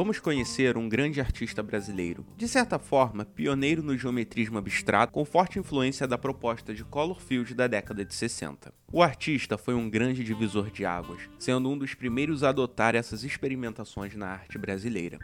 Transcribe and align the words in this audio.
vamos 0.00 0.18
conhecer 0.18 0.78
um 0.78 0.88
grande 0.88 1.20
artista 1.20 1.62
brasileiro, 1.62 2.24
de 2.34 2.48
certa 2.48 2.78
forma 2.78 3.22
pioneiro 3.22 3.82
no 3.82 3.98
geometrismo 3.98 4.56
abstrato, 4.56 5.12
com 5.12 5.26
forte 5.26 5.58
influência 5.58 6.08
da 6.08 6.16
proposta 6.16 6.72
de 6.72 6.82
color 6.82 7.20
field 7.20 7.52
da 7.52 7.66
década 7.66 8.02
de 8.02 8.14
60. 8.14 8.72
O 8.90 9.02
artista 9.02 9.58
foi 9.58 9.74
um 9.74 9.90
grande 9.90 10.24
divisor 10.24 10.70
de 10.70 10.86
águas, 10.86 11.20
sendo 11.38 11.68
um 11.68 11.76
dos 11.76 11.92
primeiros 11.92 12.42
a 12.42 12.48
adotar 12.48 12.94
essas 12.94 13.24
experimentações 13.24 14.16
na 14.16 14.28
arte 14.28 14.56
brasileira. 14.56 15.18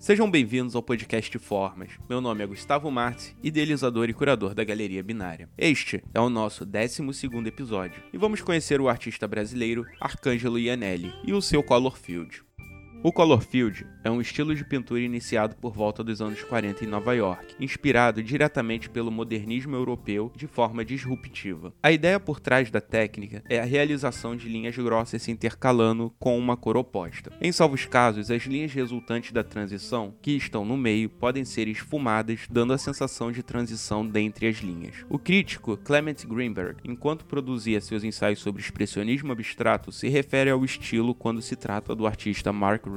Sejam 0.00 0.30
bem-vindos 0.30 0.74
ao 0.74 0.82
podcast 0.82 1.38
Formas. 1.38 1.90
Meu 2.08 2.22
nome 2.22 2.42
é 2.42 2.46
Gustavo 2.46 2.90
Martins, 2.90 3.36
idealizador 3.42 4.08
e 4.08 4.14
curador 4.14 4.54
da 4.54 4.64
Galeria 4.64 5.02
Binária. 5.02 5.46
Este 5.58 6.02
é 6.14 6.18
o 6.18 6.30
nosso 6.30 6.64
12 6.64 7.02
episódio 7.46 8.02
e 8.10 8.16
vamos 8.16 8.40
conhecer 8.40 8.80
o 8.80 8.88
artista 8.88 9.28
brasileiro 9.28 9.84
Arcângelo 10.00 10.58
Ianelli 10.58 11.12
e 11.22 11.34
o 11.34 11.42
seu 11.42 11.62
Color 11.62 11.98
Field. 11.98 12.42
O 13.02 13.10
color 13.10 13.40
field 13.40 13.86
é 14.04 14.10
um 14.10 14.20
estilo 14.20 14.54
de 14.54 14.62
pintura 14.62 15.00
iniciado 15.00 15.56
por 15.56 15.72
volta 15.72 16.04
dos 16.04 16.20
anos 16.20 16.42
40 16.42 16.84
em 16.84 16.86
Nova 16.86 17.14
York, 17.14 17.54
inspirado 17.58 18.22
diretamente 18.22 18.90
pelo 18.90 19.10
modernismo 19.10 19.74
europeu 19.74 20.30
de 20.36 20.46
forma 20.46 20.84
disruptiva. 20.84 21.72
A 21.82 21.90
ideia 21.90 22.20
por 22.20 22.38
trás 22.38 22.70
da 22.70 22.78
técnica 22.80 23.42
é 23.48 23.58
a 23.58 23.64
realização 23.64 24.36
de 24.36 24.50
linhas 24.50 24.76
grossas 24.76 25.22
se 25.22 25.30
intercalando 25.30 26.12
com 26.18 26.38
uma 26.38 26.58
cor 26.58 26.76
oposta. 26.76 27.32
Em 27.40 27.50
salvos 27.50 27.86
casos, 27.86 28.30
as 28.30 28.42
linhas 28.42 28.74
resultantes 28.74 29.32
da 29.32 29.42
transição, 29.42 30.14
que 30.20 30.32
estão 30.32 30.66
no 30.66 30.76
meio, 30.76 31.08
podem 31.08 31.44
ser 31.44 31.68
esfumadas, 31.68 32.40
dando 32.50 32.74
a 32.74 32.78
sensação 32.78 33.32
de 33.32 33.42
transição 33.42 34.06
dentre 34.06 34.46
as 34.46 34.56
linhas. 34.56 35.06
O 35.08 35.18
crítico 35.18 35.78
Clement 35.78 36.26
Greenberg, 36.28 36.76
enquanto 36.84 37.24
produzia 37.24 37.80
seus 37.80 38.04
ensaios 38.04 38.40
sobre 38.40 38.60
expressionismo 38.60 39.32
abstrato, 39.32 39.90
se 39.90 40.06
refere 40.10 40.50
ao 40.50 40.62
estilo 40.66 41.14
quando 41.14 41.40
se 41.40 41.56
trata 41.56 41.94
do 41.94 42.06
artista 42.06 42.52
Mark 42.52 42.89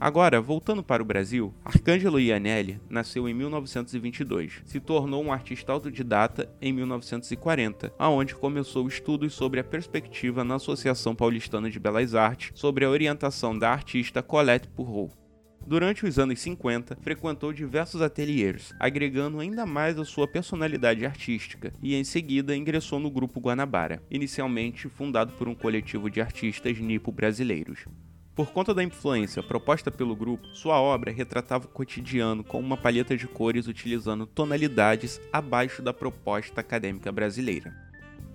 Agora, 0.00 0.40
voltando 0.40 0.82
para 0.82 1.02
o 1.02 1.06
Brasil, 1.06 1.52
Arcângelo 1.64 2.20
Ianelli 2.20 2.80
nasceu 2.88 3.28
em 3.28 3.34
1922. 3.34 4.62
Se 4.64 4.78
tornou 4.78 5.24
um 5.24 5.32
artista 5.32 5.72
autodidata 5.72 6.48
em 6.60 6.72
1940, 6.72 7.92
aonde 7.98 8.34
começou 8.34 8.86
estudos 8.86 9.34
sobre 9.34 9.58
a 9.58 9.64
perspectiva 9.64 10.44
na 10.44 10.56
Associação 10.56 11.16
Paulistana 11.16 11.70
de 11.70 11.80
Belas 11.80 12.14
Artes 12.14 12.52
sobre 12.54 12.84
a 12.84 12.90
orientação 12.90 13.58
da 13.58 13.70
artista 13.70 14.22
Colette 14.22 14.68
Pourreau. 14.68 15.10
Durante 15.66 16.06
os 16.06 16.18
anos 16.18 16.40
50, 16.40 16.96
frequentou 17.02 17.52
diversos 17.52 18.00
ateliês, 18.00 18.72
agregando 18.78 19.40
ainda 19.40 19.66
mais 19.66 19.98
a 19.98 20.04
sua 20.04 20.28
personalidade 20.28 21.04
artística, 21.04 21.72
e 21.82 21.94
em 21.94 22.04
seguida 22.04 22.56
ingressou 22.56 23.00
no 23.00 23.10
grupo 23.10 23.40
Guanabara, 23.40 24.00
inicialmente 24.10 24.88
fundado 24.88 25.32
por 25.32 25.48
um 25.48 25.54
coletivo 25.54 26.08
de 26.08 26.20
artistas 26.20 26.78
nipo-brasileiros. 26.78 27.84
Por 28.38 28.52
conta 28.52 28.72
da 28.72 28.84
influência 28.84 29.42
proposta 29.42 29.90
pelo 29.90 30.14
grupo, 30.14 30.46
sua 30.54 30.80
obra 30.80 31.10
retratava 31.10 31.64
o 31.64 31.70
cotidiano 31.70 32.44
com 32.44 32.60
uma 32.60 32.76
paleta 32.76 33.16
de 33.16 33.26
cores 33.26 33.66
utilizando 33.66 34.26
tonalidades 34.26 35.20
abaixo 35.32 35.82
da 35.82 35.92
proposta 35.92 36.60
acadêmica 36.60 37.10
brasileira. 37.10 37.74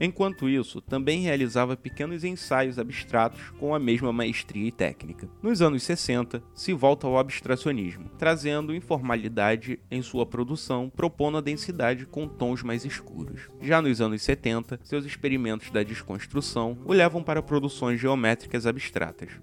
Enquanto 0.02 0.50
isso, 0.50 0.82
também 0.82 1.22
realizava 1.22 1.78
pequenos 1.78 2.26
ensaios 2.26 2.78
abstratos 2.78 3.52
com 3.52 3.74
a 3.74 3.80
mesma 3.80 4.12
maestria 4.12 4.68
e 4.68 4.74
técnica. 4.74 5.30
Nos 5.42 5.62
anos 5.62 5.84
60, 5.84 6.44
se 6.54 6.74
volta 6.74 7.08
ao 7.08 7.18
abstracionismo, 7.18 8.10
trazendo 8.18 8.76
informalidade 8.76 9.80
em 9.90 10.02
sua 10.02 10.26
produção, 10.26 10.92
propondo 10.94 11.38
a 11.38 11.42
densidade 11.42 12.06
com 12.06 12.28
tons 12.28 12.62
mais 12.62 12.84
escuros. 12.84 13.48
Já 13.62 13.82
nos 13.82 14.02
anos 14.02 14.22
70, 14.22 14.82
seus 14.84 15.06
experimentos 15.06 15.72
da 15.72 15.82
desconstrução 15.82 16.78
o 16.84 16.92
levam 16.92 17.24
para 17.24 17.42
produções 17.42 18.02
geométricas 18.02 18.68
abstratas. 18.68 19.40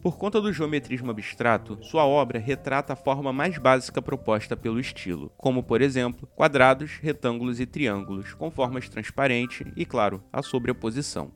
Por 0.00 0.16
conta 0.16 0.40
do 0.40 0.52
geometrismo 0.52 1.10
abstrato, 1.10 1.76
sua 1.82 2.06
obra 2.06 2.38
retrata 2.38 2.92
a 2.92 2.96
forma 2.96 3.32
mais 3.32 3.58
básica 3.58 4.00
proposta 4.00 4.56
pelo 4.56 4.78
estilo, 4.78 5.32
como 5.36 5.60
por 5.60 5.82
exemplo, 5.82 6.28
quadrados, 6.36 6.98
retângulos 7.02 7.58
e 7.58 7.66
triângulos, 7.66 8.32
com 8.32 8.48
formas 8.48 8.88
transparentes 8.88 9.66
e, 9.76 9.84
claro, 9.84 10.22
a 10.32 10.40
sobreposição. 10.40 11.32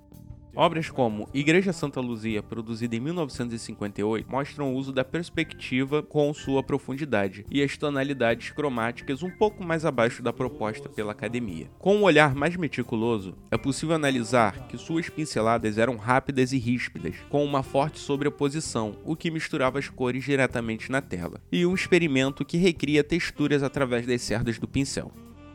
Obras 0.54 0.90
como 0.90 1.26
Igreja 1.32 1.72
Santa 1.72 1.98
Luzia, 1.98 2.42
produzida 2.42 2.94
em 2.94 3.00
1958, 3.00 4.30
mostram 4.30 4.70
o 4.70 4.76
uso 4.76 4.92
da 4.92 5.02
perspectiva 5.02 6.02
com 6.02 6.32
sua 6.34 6.62
profundidade 6.62 7.46
e 7.50 7.62
as 7.62 7.78
tonalidades 7.78 8.50
cromáticas 8.50 9.22
um 9.22 9.30
pouco 9.30 9.64
mais 9.64 9.86
abaixo 9.86 10.22
da 10.22 10.30
proposta 10.30 10.90
pela 10.90 11.12
academia. 11.12 11.70
Com 11.78 11.96
um 11.96 12.02
olhar 12.02 12.34
mais 12.34 12.54
meticuloso, 12.54 13.34
é 13.50 13.56
possível 13.56 13.94
analisar 13.94 14.66
que 14.68 14.76
suas 14.76 15.08
pinceladas 15.08 15.78
eram 15.78 15.96
rápidas 15.96 16.52
e 16.52 16.58
ríspidas, 16.58 17.16
com 17.30 17.42
uma 17.42 17.62
forte 17.62 17.98
sobreposição, 17.98 18.98
o 19.06 19.16
que 19.16 19.30
misturava 19.30 19.78
as 19.78 19.88
cores 19.88 20.22
diretamente 20.22 20.92
na 20.92 21.00
tela, 21.00 21.40
e 21.50 21.64
um 21.64 21.74
experimento 21.74 22.44
que 22.44 22.58
recria 22.58 23.02
texturas 23.02 23.62
através 23.62 24.06
das 24.06 24.20
cerdas 24.20 24.58
do 24.58 24.68
pincel. 24.68 25.10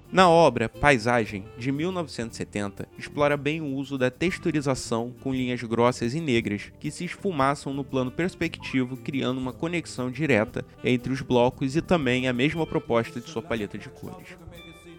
Na 0.09 0.29
obra 0.29 0.69
Paisagem, 0.69 1.43
de 1.57 1.69
1970, 1.69 2.87
explora 2.97 3.35
bem 3.35 3.59
o 3.59 3.75
uso 3.75 3.97
da 3.97 4.09
texturização 4.09 5.13
com 5.21 5.33
linhas 5.33 5.61
grossas 5.63 6.13
e 6.13 6.21
negras 6.21 6.71
que 6.79 6.89
se 6.89 7.03
esfumaçam 7.03 7.73
no 7.73 7.83
plano 7.83 8.09
perspectivo, 8.09 8.95
criando 8.95 9.37
uma 9.37 9.51
conexão 9.51 10.09
direta 10.09 10.63
entre 10.81 11.11
os 11.11 11.19
blocos 11.19 11.75
e 11.75 11.81
também 11.81 12.25
a 12.25 12.31
mesma 12.31 12.65
proposta 12.65 13.19
de 13.19 13.29
sua 13.29 13.41
paleta 13.41 13.77
de 13.77 13.89
cores. 13.89 14.37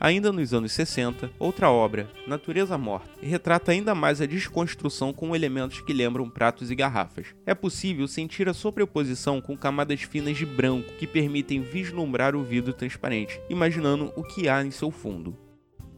Ainda 0.01 0.31
nos 0.31 0.55
anos 0.55 0.71
60, 0.73 1.31
outra 1.41 1.71
obra, 1.71 2.09
Natureza 2.27 2.79
Morta, 2.79 3.11
retrata 3.21 3.73
ainda 3.73 3.97
mais 3.97 4.21
a 4.21 4.27
desconstrução 4.27 5.13
com 5.13 5.35
elementos 5.35 5.81
que 5.81 5.93
lembram 5.93 6.31
pratos 6.31 6.71
e 6.71 6.75
garrafas. 6.75 7.35
É 7.45 7.53
possível 7.53 8.07
sentir 8.07 8.49
a 8.49 8.55
sobreposição 8.55 9.41
com 9.41 9.57
camadas 9.57 10.03
finas 10.03 10.37
de 10.37 10.47
branco 10.47 10.93
que 10.99 11.07
permitem 11.07 11.63
vislumbrar 11.63 12.37
o 12.37 12.45
vidro 12.45 12.73
transparente, 12.73 13.41
imaginando 13.51 14.13
o 14.15 14.23
que 14.23 14.49
há 14.49 14.63
em 14.63 14.71
seu 14.71 14.93
fundo 14.93 15.37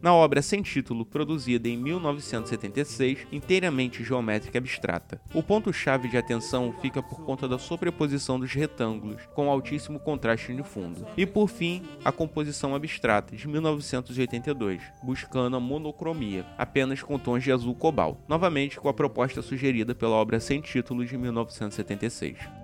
na 0.02 0.14
obra 0.14 0.42
sem 0.42 0.62
título, 0.62 1.04
produzida 1.04 1.68
em 1.68 1.76
1976, 1.76 3.26
inteiramente 3.30 4.02
geométrica 4.04 4.58
abstrata. 4.58 5.20
O 5.34 5.42
ponto-chave 5.42 6.08
de 6.08 6.16
atenção 6.16 6.74
fica 6.80 7.02
por 7.02 7.24
conta 7.24 7.48
da 7.48 7.58
sobreposição 7.58 8.38
dos 8.38 8.52
retângulos, 8.52 9.22
com 9.34 9.50
altíssimo 9.50 9.98
contraste 9.98 10.52
no 10.52 10.64
fundo. 10.64 11.06
E 11.16 11.26
por 11.26 11.48
fim, 11.48 11.82
a 12.04 12.12
composição 12.12 12.74
abstrata, 12.74 13.36
de 13.36 13.48
1982, 13.48 14.82
buscando 15.02 15.56
a 15.56 15.60
monocromia, 15.60 16.46
apenas 16.56 17.02
com 17.02 17.18
tons 17.18 17.42
de 17.42 17.52
azul 17.52 17.74
cobalto, 17.74 18.22
novamente 18.28 18.78
com 18.78 18.88
a 18.88 18.94
proposta 18.94 19.42
sugerida 19.42 19.94
pela 19.94 20.16
obra 20.16 20.40
sem 20.40 20.60
título 20.60 21.04
de 21.04 21.16
1976. 21.16 22.59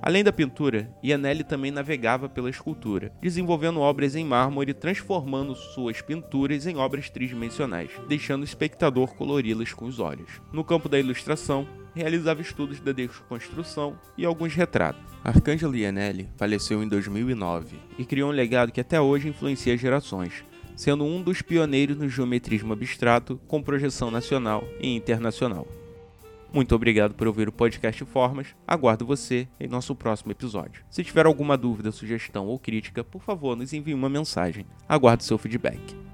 Além 0.00 0.24
da 0.24 0.32
pintura, 0.32 0.90
Ianelli 1.02 1.44
também 1.44 1.70
navegava 1.70 2.28
pela 2.28 2.48
escultura, 2.48 3.12
desenvolvendo 3.20 3.80
obras 3.80 4.14
em 4.14 4.24
mármore 4.24 4.70
e 4.70 4.74
transformando 4.74 5.54
suas 5.54 6.00
pinturas 6.00 6.66
em 6.66 6.76
obras 6.76 7.10
tridimensionais, 7.10 7.90
deixando 8.08 8.42
o 8.42 8.44
espectador 8.44 9.14
colori-las 9.14 9.72
com 9.72 9.86
os 9.86 9.98
olhos. 9.98 10.40
No 10.52 10.64
campo 10.64 10.88
da 10.88 10.98
ilustração, 10.98 11.66
realizava 11.94 12.40
estudos 12.40 12.80
da 12.80 12.92
desconstrução 12.92 13.98
e 14.16 14.24
alguns 14.24 14.54
retratos. 14.54 15.02
Arcangelo 15.24 15.76
Ianelli 15.76 16.28
faleceu 16.36 16.82
em 16.82 16.88
2009 16.88 17.76
e 17.98 18.04
criou 18.04 18.30
um 18.30 18.34
legado 18.34 18.72
que 18.72 18.80
até 18.80 19.00
hoje 19.00 19.28
influencia 19.28 19.76
gerações, 19.76 20.44
sendo 20.76 21.04
um 21.04 21.20
dos 21.20 21.42
pioneiros 21.42 21.98
no 21.98 22.08
geometrismo 22.08 22.72
abstrato 22.72 23.40
com 23.48 23.60
projeção 23.60 24.10
nacional 24.10 24.62
e 24.80 24.94
internacional. 24.94 25.66
Muito 26.52 26.74
obrigado 26.74 27.14
por 27.14 27.26
ouvir 27.26 27.48
o 27.48 27.52
podcast 27.52 28.04
Formas. 28.06 28.48
Aguardo 28.66 29.04
você 29.04 29.46
em 29.60 29.68
nosso 29.68 29.94
próximo 29.94 30.32
episódio. 30.32 30.82
Se 30.88 31.04
tiver 31.04 31.26
alguma 31.26 31.58
dúvida, 31.58 31.92
sugestão 31.92 32.46
ou 32.46 32.58
crítica, 32.58 33.04
por 33.04 33.22
favor, 33.22 33.54
nos 33.56 33.72
envie 33.72 33.94
uma 33.94 34.08
mensagem. 34.08 34.64
Aguardo 34.88 35.22
seu 35.22 35.36
feedback. 35.36 36.07